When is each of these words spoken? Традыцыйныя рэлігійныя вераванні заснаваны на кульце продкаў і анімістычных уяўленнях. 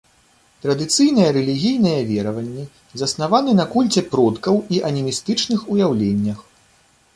Традыцыйныя 0.63 1.29
рэлігійныя 1.35 1.99
вераванні 2.11 2.65
заснаваны 3.03 3.51
на 3.61 3.65
кульце 3.75 4.01
продкаў 4.17 4.55
і 4.79 4.83
анімістычных 4.91 5.59
уяўленнях. 5.77 6.45